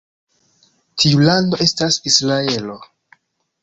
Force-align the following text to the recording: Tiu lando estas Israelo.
Tiu 1.03 1.21
lando 1.27 1.61
estas 1.69 2.01
Israelo. 2.15 2.83